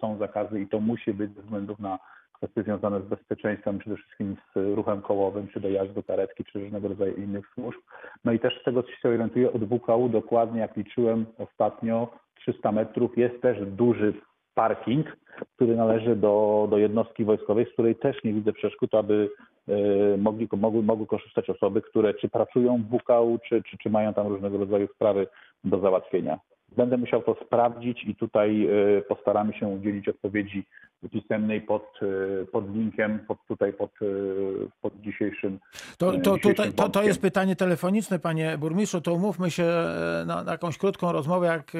są 0.00 0.18
zakazy 0.18 0.60
i 0.60 0.68
to 0.68 0.80
musi 0.80 1.14
być 1.14 1.34
ze 1.34 1.42
względów 1.42 1.78
na 1.78 1.98
kwestie 2.38 2.62
związane 2.62 3.00
z 3.00 3.04
bezpieczeństwem, 3.04 3.78
przede 3.78 3.96
wszystkim 3.96 4.36
z 4.54 4.76
ruchem 4.76 5.02
kołowym, 5.02 5.48
czy 5.48 5.60
dojazdu 5.60 6.02
karetki, 6.02 6.44
czy 6.44 6.60
różnego 6.60 6.88
rodzaju 6.88 7.16
innych 7.16 7.46
służb. 7.54 7.78
No 8.24 8.32
i 8.32 8.38
też 8.38 8.60
z 8.60 8.64
tego, 8.64 8.82
co 8.82 8.90
się 8.90 9.08
orientuję, 9.08 9.52
od 9.52 9.64
WKU 9.64 10.08
dokładnie, 10.08 10.60
jak 10.60 10.76
liczyłem 10.76 11.26
ostatnio, 11.38 12.08
300 12.34 12.72
metrów 12.72 13.18
jest 13.18 13.42
też 13.42 13.66
duży 13.66 14.14
parking, 14.54 15.16
który 15.56 15.76
należy 15.76 16.16
do, 16.16 16.66
do 16.70 16.78
jednostki 16.78 17.24
wojskowej, 17.24 17.66
z 17.66 17.72
której 17.72 17.96
też 17.96 18.24
nie 18.24 18.32
widzę 18.32 18.52
przeszkód, 18.52 18.94
aby 18.94 19.30
y, 19.68 20.18
mogli, 20.18 20.48
mogły, 20.56 20.82
mogły 20.82 21.06
korzystać 21.06 21.50
osoby, 21.50 21.82
które 21.82 22.14
czy 22.14 22.28
pracują 22.28 22.82
w 22.82 22.98
WKU, 22.98 23.38
czy, 23.48 23.62
czy, 23.62 23.78
czy 23.78 23.90
mają 23.90 24.14
tam 24.14 24.26
różnego 24.26 24.58
rodzaju 24.58 24.88
sprawy 24.94 25.26
do 25.64 25.78
załatwienia. 25.80 26.38
Będę 26.76 26.96
musiał 26.96 27.22
to 27.22 27.36
sprawdzić 27.44 28.04
i 28.04 28.14
tutaj 28.14 28.68
y, 28.98 29.02
postaramy 29.08 29.52
się 29.54 29.68
udzielić 29.68 30.08
odpowiedzi 30.08 30.64
pisemnej 31.12 31.60
pod, 31.60 31.82
y, 32.02 32.46
pod 32.52 32.74
linkiem, 32.74 33.18
pod 33.28 33.38
tutaj 33.48 33.72
pod, 33.72 33.90
y, 34.02 34.68
pod 34.80 35.00
dzisiejszym. 35.00 35.58
To, 35.98 36.14
y, 36.14 36.20
to, 36.20 36.36
dzisiejszym 36.36 36.50
tutaj, 36.50 36.72
to, 36.72 36.88
to 36.88 37.02
jest 37.02 37.20
pytanie 37.20 37.56
telefoniczne, 37.56 38.18
panie 38.18 38.58
burmistrzu. 38.58 39.00
To 39.00 39.14
umówmy 39.14 39.50
się 39.50 39.64
e, 39.64 40.24
na, 40.26 40.44
na 40.44 40.52
jakąś 40.52 40.78
krótką 40.78 41.12
rozmowę. 41.12 41.46
Jak 41.46 41.74
e, 41.74 41.78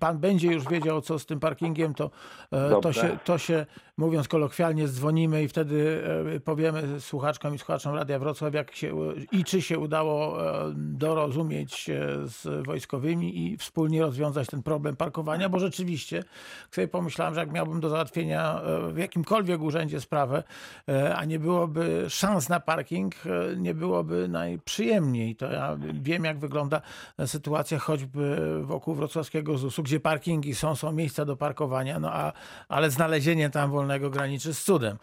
pan 0.00 0.18
będzie 0.18 0.52
już 0.52 0.68
wiedział, 0.68 1.00
co 1.00 1.18
z 1.18 1.26
tym 1.26 1.40
parkingiem, 1.40 1.94
to, 1.94 2.10
e, 2.52 2.80
to, 2.80 2.92
się, 2.92 3.18
to 3.24 3.38
się, 3.38 3.66
mówiąc 3.96 4.28
kolokwialnie, 4.28 4.88
dzwonimy 4.88 5.42
i 5.42 5.48
wtedy 5.48 6.04
e, 6.36 6.40
powiemy 6.40 7.00
słuchaczkom 7.00 7.54
i 7.54 7.58
słuchaczom 7.58 7.94
Radia 7.94 8.18
Wrocław, 8.18 8.54
jak 8.54 8.74
się 8.74 8.96
i 9.32 9.44
czy 9.44 9.62
się 9.62 9.78
udało 9.78 10.46
e, 10.46 10.72
dorozumieć 10.76 11.90
e, 11.90 12.08
z 12.24 12.66
wojskowymi 12.66 13.46
i 13.46 13.56
wspólnie 13.56 14.02
rozwiązać 14.02 14.48
ten 14.48 14.62
problem 14.62 14.96
parkowania, 14.96 15.48
bo 15.48 15.58
rzeczywiście 15.58 16.24
sobie 16.70 16.88
pomyślałem, 16.88 17.34
że 17.34 17.40
jak 17.40 17.52
miałbym 17.52 17.80
do 17.80 17.88
załatwienia 17.88 18.51
w 18.92 18.98
jakimkolwiek 18.98 19.62
urzędzie 19.62 20.00
sprawę, 20.00 20.42
e, 20.88 21.16
a 21.16 21.24
nie 21.24 21.38
byłoby 21.38 22.04
szans 22.08 22.48
na 22.48 22.60
parking, 22.60 23.14
e, 23.26 23.56
nie 23.56 23.74
byłoby 23.74 24.28
najprzyjemniej. 24.28 25.36
To 25.36 25.52
ja 25.52 25.76
wiem, 26.02 26.24
jak 26.24 26.38
wygląda 26.38 26.80
sytuacja 27.26 27.78
choćby 27.78 28.36
wokół 28.62 28.94
wrocławskiego 28.94 29.58
ZUS-u, 29.58 29.82
gdzie 29.82 30.00
parkingi 30.00 30.54
są, 30.54 30.76
są 30.76 30.92
miejsca 30.92 31.24
do 31.24 31.36
parkowania, 31.36 32.00
no 32.00 32.12
a, 32.12 32.32
ale 32.68 32.90
znalezienie 32.90 33.50
tam 33.50 33.70
wolnego 33.70 34.10
graniczy 34.10 34.54
z 34.54 34.64
cudem. 34.64 34.96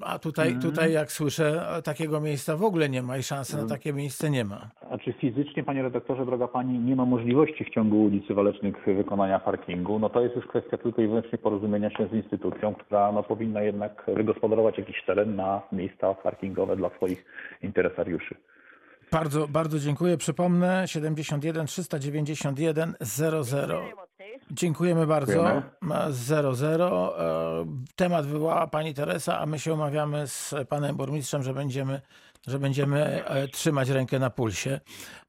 A 0.00 0.18
tutaj, 0.18 0.58
tutaj 0.62 0.92
jak 0.92 1.12
słyszę, 1.12 1.66
takiego 1.84 2.20
miejsca 2.20 2.56
w 2.56 2.62
ogóle 2.62 2.88
nie 2.88 3.02
ma 3.02 3.18
i 3.18 3.22
szansy 3.22 3.56
na 3.56 3.66
takie 3.66 3.92
miejsce 3.92 4.30
nie 4.30 4.44
ma. 4.44 4.70
A 4.90 4.98
czy 4.98 5.12
fizycznie, 5.12 5.64
panie 5.64 5.82
redaktorze, 5.82 6.26
droga 6.26 6.48
pani, 6.48 6.78
nie 6.78 6.96
ma 6.96 7.04
możliwości 7.04 7.64
w 7.64 7.70
ciągu 7.70 8.04
ulicy 8.04 8.34
Walecznych 8.34 8.84
wykonania 8.86 9.38
parkingu? 9.38 9.98
No 9.98 10.10
to 10.10 10.20
jest 10.20 10.36
już 10.36 10.46
kwestia 10.46 10.78
tylko 10.78 11.02
i 11.02 11.06
wyłącznie 11.06 11.38
porozumienia 11.38 11.90
się 11.90 12.08
z 12.08 12.12
instytucją, 12.12 12.63
która 12.72 13.12
no, 13.12 13.22
powinna 13.22 13.62
jednak 13.62 14.02
wygospodarować 14.06 14.78
jakiś 14.78 15.04
teren 15.06 15.36
na 15.36 15.62
miejsca 15.72 16.14
parkingowe 16.14 16.76
dla 16.76 16.90
swoich 16.96 17.24
interesariuszy. 17.62 18.34
Bardzo, 19.12 19.48
bardzo 19.48 19.78
dziękuję. 19.78 20.16
Przypomnę 20.16 20.88
71 20.88 21.66
391 21.66 22.94
00. 23.00 23.44
Dziękujemy 24.50 25.06
bardzo. 25.06 25.32
Dziękujemy. 25.32 25.62
Ma 25.80 26.10
00. 26.10 27.18
E, 27.18 27.66
Temat 27.96 28.26
wywołała 28.26 28.66
pani 28.66 28.94
Teresa, 28.94 29.38
a 29.38 29.46
my 29.46 29.58
się 29.58 29.74
umawiamy 29.74 30.26
z 30.26 30.54
panem 30.68 30.96
burmistrzem, 30.96 31.42
że 31.42 31.54
będziemy, 31.54 32.00
że 32.46 32.58
będziemy 32.58 33.24
e, 33.24 33.48
trzymać 33.48 33.88
rękę 33.88 34.18
na 34.18 34.30
pulsie. 34.30 34.80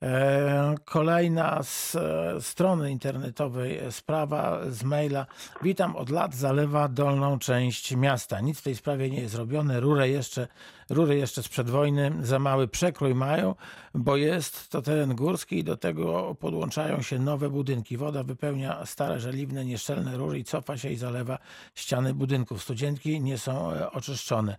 E, 0.02 0.76
Kolejna 0.86 1.64
z 1.64 1.96
e, 1.96 2.42
strony 2.42 2.92
internetowej 2.92 3.80
sprawa 3.92 4.60
z 4.70 4.84
maila. 4.84 5.26
Witam, 5.62 5.96
od 5.96 6.10
lat 6.10 6.36
zalewa 6.36 6.88
dolną 6.88 7.40
część 7.40 7.96
miasta. 7.96 8.42
Nic 8.42 8.60
w 8.60 8.64
tej 8.64 8.76
sprawie 8.76 9.10
nie 9.10 9.22
jest 9.22 9.36
robione. 9.36 9.80
Rurę 9.80 10.10
jeszcze, 10.10 10.48
rury 10.90 11.18
jeszcze 11.18 11.44
sprzed 11.44 11.70
wojny 11.70 12.12
za 12.22 12.40
mały 12.40 12.68
przekrój 12.68 13.16
mają, 13.16 13.56
bo 13.94 14.18
jest 14.18 14.70
to 14.70 14.82
teren 14.82 15.16
górski 15.16 15.60
i 15.60 15.64
do 15.64 15.78
tego 15.78 16.36
podłączają 16.40 17.02
się 17.02 17.20
nowe 17.20 17.50
budynki. 17.50 17.98
Woda 17.98 18.24
wypełnia 18.24 18.86
stare, 18.86 19.20
żeliwne, 19.20 19.66
nieszczelne 19.66 20.18
rury 20.18 20.40
i 20.40 20.44
cofa 20.44 20.78
się 20.78 20.90
i 20.90 20.96
zalewa 20.96 21.40
ściany 21.76 22.14
budynków. 22.14 22.64
Studzienki 22.64 23.22
nie 23.22 23.38
są 23.38 23.72
oczyszczone. 23.92 24.56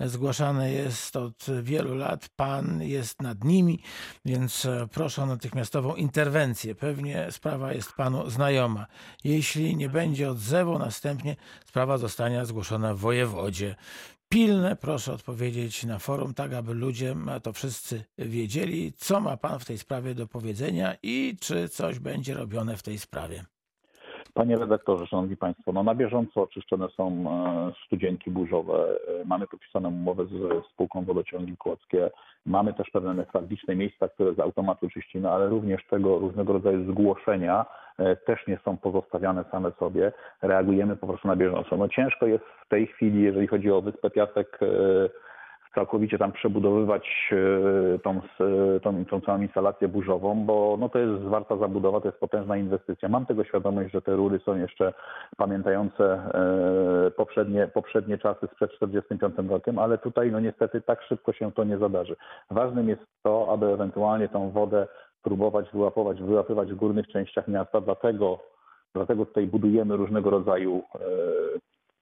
Zgłaszane 0.00 0.72
jest 0.72 1.16
od 1.16 1.46
wielu 1.62 1.97
lat. 1.98 2.28
Pan 2.36 2.82
jest 2.82 3.22
nad 3.22 3.44
nimi, 3.44 3.82
więc 4.24 4.64
e, 4.64 4.88
proszę 4.92 5.22
o 5.22 5.26
natychmiastową 5.26 5.94
interwencję. 5.94 6.74
Pewnie 6.74 7.26
sprawa 7.30 7.72
jest 7.72 7.92
panu 7.92 8.30
znajoma. 8.30 8.86
Jeśli 9.24 9.76
nie 9.76 9.88
będzie 9.88 10.30
odzewu, 10.30 10.78
następnie 10.78 11.36
sprawa 11.66 11.98
zostanie 11.98 12.46
zgłoszona 12.46 12.94
w 12.94 12.98
wojewodzie. 12.98 13.76
Pilne 14.28 14.76
proszę 14.76 15.12
odpowiedzieć 15.12 15.84
na 15.84 15.98
forum, 15.98 16.34
tak 16.34 16.52
aby 16.52 16.74
ludzie, 16.74 17.16
to 17.42 17.52
wszyscy 17.52 18.04
wiedzieli, 18.18 18.92
co 18.92 19.20
ma 19.20 19.36
pan 19.36 19.58
w 19.58 19.64
tej 19.64 19.78
sprawie 19.78 20.14
do 20.14 20.26
powiedzenia 20.26 20.96
i 21.02 21.36
czy 21.40 21.68
coś 21.68 21.98
będzie 21.98 22.34
robione 22.34 22.76
w 22.76 22.82
tej 22.82 22.98
sprawie. 22.98 23.44
Panie 24.38 24.56
redaktorze, 24.56 25.06
szanowni 25.06 25.36
państwo, 25.36 25.72
no 25.72 25.82
na 25.82 25.94
bieżąco 25.94 26.42
oczyszczone 26.42 26.88
są 26.88 27.24
e, 27.30 27.72
studzienki 27.86 28.30
burzowe. 28.30 28.74
E, 28.74 29.24
Mamy 29.24 29.46
podpisaną 29.46 29.88
umowę 29.88 30.26
z 30.26 30.66
spółką 30.66 31.04
Wodociągi 31.04 31.56
Kłodzkie. 31.56 32.10
Mamy 32.46 32.74
też 32.74 32.90
pewne 32.90 33.14
newralgiczne 33.14 33.76
miejsca, 33.76 34.08
które 34.08 34.34
z 34.34 34.40
automatu 34.40 34.90
czyścimy, 34.90 35.30
ale 35.30 35.48
również 35.48 35.86
tego 35.86 36.18
różnego 36.18 36.52
rodzaju 36.52 36.92
zgłoszenia 36.92 37.66
e, 37.98 38.16
też 38.16 38.46
nie 38.46 38.58
są 38.64 38.76
pozostawiane 38.76 39.44
same 39.50 39.72
sobie. 39.72 40.12
Reagujemy 40.42 40.96
po 40.96 41.06
prostu 41.06 41.28
na 41.28 41.36
bieżąco. 41.36 41.76
No 41.76 41.88
ciężko 41.88 42.26
jest 42.26 42.44
w 42.66 42.68
tej 42.68 42.86
chwili, 42.86 43.22
jeżeli 43.22 43.46
chodzi 43.46 43.70
o 43.70 43.82
Wyspę 43.82 44.10
Piasek, 44.10 44.58
całkowicie 45.78 46.18
tam 46.18 46.32
przebudowywać 46.32 47.30
e, 47.94 47.98
tą, 47.98 48.10
s- 48.18 48.82
tą, 48.82 49.04
tą 49.04 49.20
całą 49.20 49.40
instalację 49.42 49.88
burzową, 49.88 50.44
bo 50.44 50.76
no 50.80 50.88
to 50.88 50.98
jest 50.98 51.22
zwarta 51.22 51.56
zabudowa, 51.56 52.00
to 52.00 52.08
jest 52.08 52.20
potężna 52.20 52.56
inwestycja. 52.56 53.08
Mam 53.08 53.26
tego 53.26 53.44
świadomość, 53.44 53.92
że 53.92 54.02
te 54.02 54.16
rury 54.16 54.38
są 54.38 54.56
jeszcze 54.56 54.92
pamiętające 55.36 56.04
e, 56.04 57.10
poprzednie, 57.10 57.66
poprzednie 57.74 58.18
czasy 58.18 58.46
sprzed 58.52 58.70
1945 58.70 59.50
rokiem, 59.50 59.78
ale 59.78 59.98
tutaj 59.98 60.32
no 60.32 60.40
niestety 60.40 60.80
tak 60.80 61.02
szybko 61.02 61.32
się 61.32 61.52
to 61.52 61.64
nie 61.64 61.78
zadarzy. 61.78 62.16
Ważnym 62.50 62.88
jest 62.88 63.02
to, 63.22 63.46
aby 63.52 63.66
ewentualnie 63.66 64.28
tą 64.28 64.50
wodę 64.50 64.86
próbować 65.22 65.70
wyłapywać, 65.72 66.22
wyłapywać 66.22 66.72
w 66.72 66.76
górnych 66.76 67.08
częściach 67.08 67.48
miasta, 67.48 67.80
dlatego, 67.80 68.38
dlatego 68.94 69.26
tutaj 69.26 69.46
budujemy 69.46 69.96
różnego 69.96 70.30
rodzaju 70.30 70.82
e, 70.94 70.98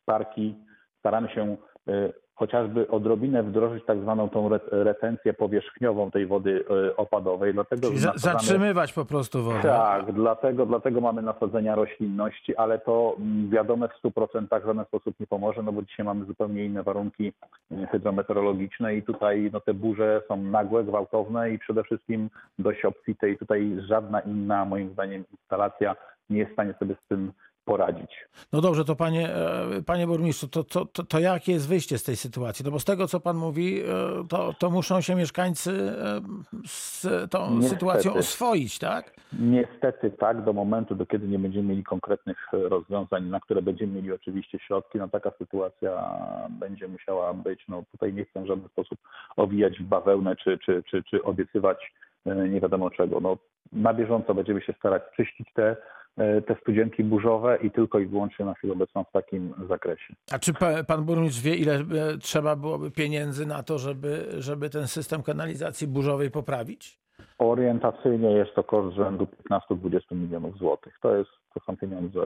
parki, 0.05 0.55
staramy 1.01 1.29
się 1.29 1.57
e, 1.89 2.26
chociażby 2.37 2.89
odrobinę 2.89 3.43
wdrożyć 3.43 3.85
tak 3.85 3.99
zwaną 4.01 4.29
tą 4.29 4.47
re- 4.47 4.61
retencję 4.71 5.35
powierzchniową 5.35 6.11
tej 6.11 6.27
wody 6.27 6.65
e, 6.89 6.97
opadowej. 6.97 7.55
Dlatego 7.55 7.89
Czyli 7.89 7.99
za, 7.99 8.09
nasadzamy- 8.13 8.33
zatrzymywać 8.33 8.93
po 8.93 9.05
prostu 9.05 9.43
wodę. 9.43 9.63
tak, 9.63 10.13
dlatego, 10.13 10.67
dlatego 10.67 11.01
mamy 11.01 11.23
nasadzenia 11.23 11.75
roślinności, 11.75 12.57
ale 12.57 12.79
to 12.79 13.17
mm, 13.19 13.51
wiadome 13.51 13.89
w 13.89 14.03
100% 14.03 14.61
w 14.63 14.67
żaden 14.67 14.85
sposób 14.85 15.21
nie 15.21 15.27
pomoże, 15.27 15.63
no 15.63 15.73
bo 15.73 15.83
dzisiaj 15.83 16.07
mamy 16.07 16.25
zupełnie 16.25 16.65
inne 16.65 16.83
warunki 16.83 17.33
y, 17.73 17.87
hydrometeorologiczne 17.87 18.97
i 18.97 19.03
tutaj 19.03 19.51
no, 19.53 19.61
te 19.61 19.75
burze 19.75 20.23
są 20.29 20.37
nagłe, 20.37 20.85
gwałtowne 20.85 21.51
i 21.51 21.59
przede 21.59 21.83
wszystkim 21.85 22.31
dość 22.59 22.85
obfite 22.85 23.31
i 23.31 23.39
tutaj 23.39 23.77
żadna 23.89 24.21
inna, 24.21 24.65
moim 24.65 24.91
zdaniem, 24.93 25.25
instalacja 25.33 25.97
nie 26.31 26.39
jest 26.39 26.51
w 26.51 26.55
stanie 26.55 26.75
sobie 26.79 26.95
z 27.05 27.09
tym 27.09 27.33
poradzić. 27.67 28.11
No 28.53 28.61
dobrze, 28.61 28.85
to 28.85 28.97
panie, 28.97 29.29
e, 29.35 29.83
panie 29.87 30.07
burmistrzu, 30.07 30.49
to, 30.49 30.65
to, 30.65 30.87
to, 30.87 31.03
to 31.03 31.19
jakie 31.19 31.53
jest 31.53 31.69
wyjście 31.69 31.99
z 31.99 32.05
tej 32.05 32.17
sytuacji? 32.17 32.65
No 32.65 32.71
bo 32.71 32.79
z 32.79 32.85
tego, 32.85 33.09
co 33.09 33.21
pan 33.21 33.37
mówi, 33.37 33.81
e, 33.81 33.85
to, 34.29 34.55
to 34.59 34.71
muszą 34.71 35.01
się 35.01 35.15
mieszkańcy 35.15 35.71
e, 35.71 36.21
z 36.67 37.07
tą 37.31 37.51
Niestety. 37.51 37.69
sytuacją 37.69 38.15
oswoić, 38.15 38.79
tak? 38.79 39.15
Niestety 39.41 40.11
tak, 40.11 40.45
do 40.45 40.53
momentu, 40.53 40.95
do 40.95 41.07
kiedy 41.07 41.29
nie 41.29 41.39
będziemy 41.39 41.69
mieli 41.69 41.85
konkretnych 41.85 42.39
rozwiązań, 42.53 43.25
na 43.25 43.41
które 43.41 43.63
będziemy 43.63 43.93
mieli 43.93 44.13
oczywiście 44.13 44.59
środki, 44.59 44.99
no 44.99 45.09
taka 45.09 45.31
sytuacja 45.39 46.19
będzie 46.51 46.89
musiała 46.89 47.35
być. 47.35 47.61
No 47.69 47.83
tutaj 47.93 48.15
nie 48.15 48.25
chcę 48.25 48.43
w 48.43 48.47
żaden 48.47 48.69
sposób 48.69 48.99
owijać 49.37 49.79
w 49.79 49.83
bawełnę 49.83 50.37
czy, 50.37 50.59
czy, 50.59 50.83
czy, 50.91 51.03
czy 51.03 51.23
obiecywać 51.23 51.93
nie 52.27 52.61
wiadomo 52.61 52.91
czego. 52.91 53.21
No, 53.21 53.37
na 53.73 53.95
bieżąco 53.95 54.35
będziemy 54.35 54.63
się 54.63 54.73
starać 54.73 55.03
czyścić 55.17 55.49
te 55.55 55.77
te 56.47 56.57
studzienki 56.61 57.05
burzowe 57.05 57.59
i 57.63 57.71
tylko 57.71 57.99
i 57.99 58.07
wyłącznie 58.07 58.45
na 58.45 58.55
chwilę 58.55 58.73
obecną 58.73 59.05
w 59.05 59.13
takim 59.13 59.55
zakresie. 59.69 60.15
A 60.33 60.39
czy 60.39 60.55
pa, 60.55 60.85
pan 60.85 61.05
burmistrz 61.05 61.43
wie, 61.43 61.55
ile 61.55 61.75
e, 61.75 61.85
trzeba 62.21 62.57
byłoby 62.57 62.91
pieniędzy 62.91 63.47
na 63.47 63.63
to, 63.63 63.79
żeby, 63.79 64.27
żeby 64.39 64.71
ten 64.71 64.87
system 64.87 65.23
kanalizacji 65.23 65.87
burzowej 65.87 66.31
poprawić? 66.31 66.99
Orientacyjnie 67.39 68.31
jest 68.31 68.55
to 68.55 68.65
koszt 68.65 68.97
rzędu 68.97 69.27
15-20 69.51 70.01
milionów 70.17 70.59
złotych. 70.59 70.99
To, 71.03 71.17
jest, 71.17 71.31
to 71.55 71.61
są 71.61 71.77
pieniądze 71.77 72.21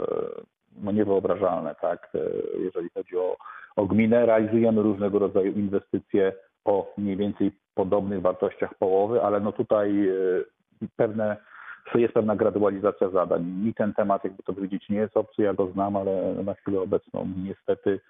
no, 0.82 0.92
niewyobrażalne, 0.92 1.74
tak? 1.80 2.08
E, 2.14 2.18
jeżeli 2.58 2.90
chodzi 2.94 3.16
o, 3.16 3.36
o 3.76 3.86
gminę. 3.86 4.26
Realizujemy 4.26 4.82
różnego 4.82 5.18
rodzaju 5.18 5.52
inwestycje 5.52 6.32
o 6.64 6.92
mniej 6.98 7.16
więcej 7.16 7.52
podobnych 7.74 8.20
wartościach 8.20 8.74
połowy, 8.74 9.22
ale 9.22 9.40
no 9.40 9.52
tutaj 9.52 10.08
e, 10.08 10.12
pewne, 10.96 11.36
jest 11.94 12.14
pewna 12.14 12.36
gradualizacja 12.36 13.10
zadań. 13.10 13.44
Mi 13.44 13.74
ten 13.74 13.94
temat, 13.94 14.24
jakby 14.24 14.42
to 14.42 14.52
powiedzieć, 14.52 14.88
nie 14.88 14.98
jest 14.98 15.16
obcy, 15.16 15.42
ja 15.42 15.54
go 15.54 15.66
znam, 15.66 15.96
ale 15.96 16.34
na 16.44 16.54
chwilę 16.54 16.80
obecną 16.80 17.28
niestety 17.44 18.00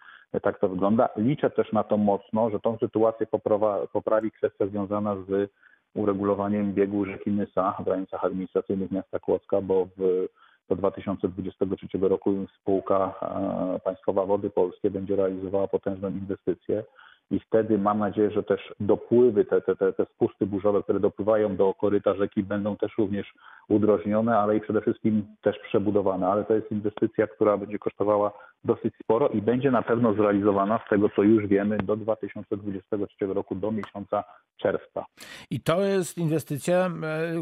tak 0.43 0.59
to 0.61 0.69
wygląda. 0.69 1.09
Liczę 1.17 1.51
też 1.51 1.73
na 1.73 1.85
to 1.85 1.97
mocno, 1.97 2.51
że 2.51 2.61
tą 2.61 2.79
sytuację 2.79 3.27
poprawa, 3.27 3.87
poprawi 3.87 4.31
kwestia 4.31 4.67
związana 4.67 5.17
z 5.29 5.51
uregulowaniem 5.95 6.73
biegu 6.75 7.05
rzeki 7.05 7.31
Nysa 7.31 7.75
w 7.81 7.85
granicach 7.85 8.25
administracyjnych 8.25 8.91
miasta 8.91 9.19
Kłodzka, 9.19 9.61
bo 9.61 9.87
w, 9.97 10.29
do 10.69 10.77
2023 10.77 11.99
roku 12.01 12.47
spółka 12.61 13.15
e, 13.23 13.81
Państwowa 13.85 14.27
Wody 14.27 14.51
Polskie 14.51 14.91
będzie 14.91 15.17
realizowała 15.17 15.69
potężną 15.69 16.09
inwestycję 16.09 16.85
i 17.31 17.41
wtedy 17.41 17.79
mam 17.79 17.99
nadzieję, 17.99 18.31
że 18.31 18.43
też 18.43 18.75
dopływy, 18.81 19.45
te, 19.45 19.61
te, 19.61 19.77
te, 19.77 20.07
spusty 20.15 20.47
burzowe, 20.47 20.83
które 20.83 21.01
dopływają 21.01 21.57
do 21.57 21.75
koryta 21.75 22.15
rzeki 22.15 22.43
będą 22.43 22.77
też 22.77 22.99
również 22.99 23.35
udrożnione, 23.69 24.39
ale 24.39 24.57
i 24.57 24.61
przede 24.61 24.81
wszystkim 24.81 25.27
też 25.43 25.59
przebudowane. 25.59 26.27
Ale 26.29 26.45
to 26.45 26.55
jest 26.55 26.71
inwestycja, 26.71 27.27
która 27.27 27.57
będzie 27.57 27.79
kosztowała 27.79 28.33
dosyć 28.65 28.95
sporo 29.03 29.29
i 29.29 29.43
będzie 29.43 29.71
na 29.71 29.83
pewno 29.83 30.15
zrealizowana 30.15 30.81
z 30.87 30.91
tego, 30.91 31.09
co 31.17 31.23
już 31.23 31.47
wiemy, 31.47 31.79
do 31.79 31.97
2023 31.97 33.27
roku, 33.27 33.55
do 33.55 33.71
miesiąca 33.71 34.25
czerwca. 34.57 35.05
I 35.51 35.61
to 35.61 35.81
jest 35.81 36.19
inwestycja, 36.19 36.87
e, 36.87 36.91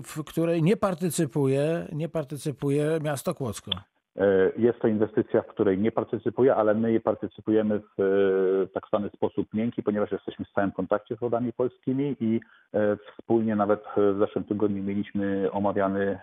w 0.04 0.24
której 0.24 0.62
nie 0.62 0.76
partycypuje, 0.76 1.86
nie 1.92 2.08
partycypuje 2.08 2.98
miasto 3.04 3.34
Kłodzko. 3.34 3.70
E, 4.18 4.52
Jest 4.56 4.78
to 4.80 4.88
inwestycja, 4.88 5.42
w 5.42 5.46
której 5.46 5.78
nie 5.78 5.92
partycypuję, 5.92 6.54
ale 6.54 6.74
my 6.74 6.92
je 6.92 7.00
partycypujemy 7.00 7.80
w 7.98 8.00
e, 8.00 8.66
tak 8.66 8.86
zwany 8.88 9.08
sposób 9.10 9.54
miękki, 9.54 9.82
ponieważ 9.82 10.12
jesteśmy 10.12 10.44
w 10.44 10.48
stałym 10.48 10.72
kontakcie 10.72 11.16
z 11.16 11.18
wodami 11.20 11.52
polskimi 11.52 12.16
i 12.20 12.40
e, 12.74 12.96
wspólnie 12.96 13.56
nawet 13.56 13.84
w 13.96 14.16
zeszłym 14.18 14.44
tygodniu 14.44 14.82
mieliśmy 14.82 15.48
omawiany 15.52 16.18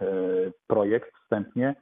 projekt 0.67 1.11
wstępnie 1.23 1.75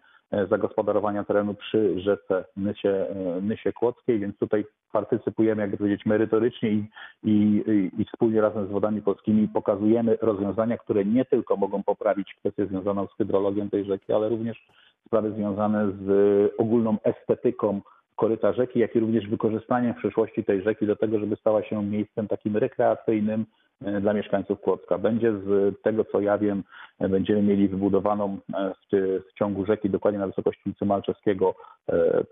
zagospodarowania 0.50 1.24
terenu 1.24 1.54
przy 1.54 2.00
rzece 2.00 2.46
Nysie, 2.58 3.06
Nysie 3.42 3.74
Kłodzkiej, 3.74 4.20
więc 4.20 4.38
tutaj 4.38 4.66
partycypujemy, 4.92 5.62
jakby 5.62 5.78
powiedzieć, 5.78 6.06
merytorycznie 6.06 6.70
i, 6.70 6.86
i- 7.24 7.92
i 8.02 8.06
wspólnie 8.06 8.42
razem 8.42 8.68
z 8.68 8.72
wodami 8.72 9.02
polskimi 9.02 9.48
pokazujemy 9.48 10.18
rozwiązania, 10.22 10.78
które 10.78 11.06
nie 11.06 11.26
tylko 11.26 11.56
mogą 11.58 11.84
poprawić 11.84 12.34
kwestię 12.34 12.66
związaną 12.66 13.08
z 13.08 13.18
hydrologią 13.18 13.70
tej 13.70 13.86
rzeki, 13.86 14.14
ale 14.14 14.30
również 14.30 14.68
sprawy 15.08 15.32
związane 15.32 15.92
z 15.92 16.52
ogólną 16.58 16.98
estetyką 17.04 17.82
koryta 18.16 18.54
rzeki, 18.54 18.80
jak 18.80 18.96
i 18.96 19.00
również 19.00 19.28
wykorzystaniem 19.28 19.94
w 19.94 19.98
przyszłości 19.98 20.44
tej 20.44 20.62
rzeki 20.62 20.88
do 20.88 20.96
tego, 20.96 21.20
żeby 21.20 21.36
stała 21.36 21.64
się 21.64 21.84
miejscem 21.84 22.28
takim 22.28 22.58
rekreacyjnym 22.58 23.46
e, 23.86 24.02
dla 24.02 24.14
mieszkańców 24.14 24.62
Kłodzka. 24.62 24.98
Będzie 24.98 25.34
z 25.34 25.82
tego, 25.82 26.06
co 26.06 26.20
ja 26.20 26.38
wiem, 26.38 26.64
e, 27.00 27.10
będziemy 27.10 27.42
mieli 27.42 27.68
wybudowaną 27.68 28.38
e, 28.54 28.74
w, 28.92 29.34
ciągu 29.34 29.66
rzeki, 29.66 29.90
dokładnie 29.90 30.20
na 30.20 30.28
wysokości 30.28 30.62
ulicy 30.66 30.86
Malczewskiego, 30.86 31.56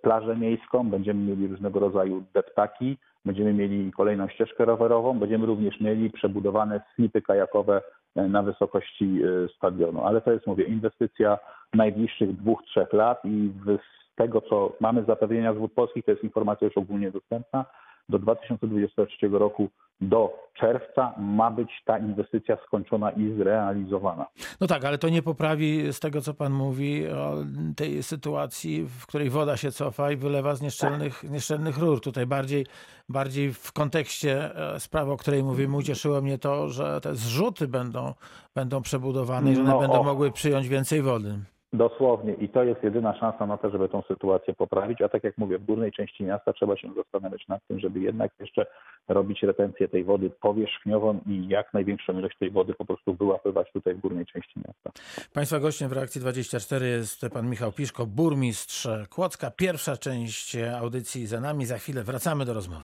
plażę 0.02 0.36
miejską, 0.36 0.90
będziemy 0.90 1.24
mieli 1.24 1.48
różnego 1.48 1.80
rodzaju 1.80 2.24
deptaki, 2.34 2.98
będziemy 3.26 3.54
mieli 3.54 3.92
kolejną 3.92 4.28
ścieżkę 4.28 4.66
rowerową, 4.66 5.20
będziemy 5.20 5.46
również 5.46 5.82
mieli 5.82 6.10
przebudowane 6.10 6.82
slipy 6.96 7.22
kajakowe 7.22 7.82
na 8.16 8.44
wysokości 8.44 9.22
stadionu. 9.58 10.02
Ale 10.04 10.22
to 10.22 10.32
jest, 10.32 10.48
mówię, 10.48 10.64
inwestycja 10.64 11.38
najbliższych 11.74 12.36
dwóch, 12.36 12.64
trzech 12.64 12.94
lat 12.94 13.26
i 13.26 13.52
w- 13.66 14.01
tego, 14.22 14.42
co 14.42 14.74
mamy 14.80 15.04
z 15.04 15.08
zapewnienia 15.08 15.54
z 15.54 15.58
wód 15.58 15.74
polskich, 15.74 16.06
to 16.06 16.12
jest 16.12 16.24
informacja 16.24 16.66
już 16.68 16.78
ogólnie 16.78 17.12
dostępna, 17.12 17.66
do 18.10 18.20
2023 18.20 19.28
roku, 19.30 19.70
do 20.02 20.34
czerwca 20.54 21.14
ma 21.18 21.52
być 21.52 21.70
ta 21.86 21.98
inwestycja 21.98 22.58
skończona 22.68 23.12
i 23.12 23.34
zrealizowana. 23.38 24.26
No 24.62 24.68
tak, 24.68 24.86
ale 24.86 24.98
to 24.98 25.10
nie 25.10 25.22
poprawi 25.22 25.94
z 25.94 26.00
tego, 26.00 26.22
co 26.22 26.34
pan 26.34 26.54
mówi, 26.54 27.08
o 27.08 27.34
tej 27.76 28.04
sytuacji, 28.04 28.86
w 29.00 29.06
której 29.06 29.30
woda 29.30 29.58
się 29.58 29.72
cofa 29.72 30.12
i 30.12 30.18
wylewa 30.18 30.56
z 30.56 30.62
nieszczelnych, 30.62 31.24
nieszczelnych 31.24 31.78
rur. 31.78 32.02
Tutaj 32.02 32.26
bardziej, 32.26 32.66
bardziej 33.10 33.54
w 33.54 33.72
kontekście 33.72 34.56
e, 34.56 34.80
sprawy, 34.80 35.12
o 35.12 35.18
której 35.18 35.44
mówimy, 35.44 35.78
ucieszyło 35.78 36.22
mnie 36.22 36.38
to, 36.38 36.70
że 36.70 37.02
te 37.02 37.16
zrzuty 37.16 37.68
będą, 37.68 38.14
będą 38.56 38.82
przebudowane 38.82 39.52
i 39.52 39.56
że 39.56 39.62
one 39.62 39.72
No, 39.72 39.80
będą 39.80 40.00
o. 40.00 40.04
mogły 40.04 40.32
przyjąć 40.32 40.68
więcej 40.68 41.02
wody. 41.02 41.40
Dosłownie 41.74 42.34
i 42.34 42.50
to 42.50 42.64
jest 42.64 42.84
jedyna 42.84 43.20
szansa 43.20 43.46
na 43.46 43.58
to, 43.58 43.70
żeby 43.70 43.90
tą 43.90 44.02
sytuację 44.02 44.54
poprawić, 44.54 45.02
a 45.02 45.10
tak 45.10 45.24
jak 45.24 45.38
mówię, 45.38 45.58
w 45.58 45.66
górnej 45.66 45.92
części 45.92 46.24
miasta 46.24 46.54
trzeba 46.54 46.78
się 46.78 46.94
zastanawiać 46.96 47.48
nad 47.48 47.68
tym, 47.68 47.80
żeby 47.80 48.00
jednak 48.00 48.32
jeszcze 48.40 48.66
robić 49.08 49.44
retencję 49.44 49.88
tej 49.88 50.04
wody 50.04 50.30
powierzchniową 50.30 51.20
i 51.28 51.48
jak 51.48 51.74
największą 51.74 52.20
ilość 52.20 52.38
tej 52.38 52.52
wody 52.52 52.74
po 52.74 52.86
prostu 52.86 53.14
wyłapywać 53.14 53.72
tutaj 53.74 53.96
w 53.96 54.00
górnej 54.00 54.26
części 54.26 54.60
miasta. 54.68 54.92
Państwa 55.34 55.60
gościem 55.60 55.90
w 55.90 55.94
reakcji 55.94 56.22
24 56.22 56.88
jest 56.88 57.26
pan 57.34 57.50
Michał 57.50 57.72
Piszko, 57.72 58.06
burmistrz 58.06 58.88
Kłodzka. 59.10 59.52
Pierwsza 59.52 59.98
część 59.98 60.58
audycji 60.80 61.28
za 61.28 61.40
nami. 61.42 61.66
Za 61.66 61.78
chwilę 61.78 62.04
wracamy 62.04 62.46
do 62.46 62.54
rozmowy. 62.54 62.80